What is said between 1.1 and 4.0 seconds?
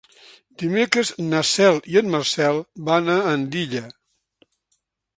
na Cel i en Marcel van a Andilla.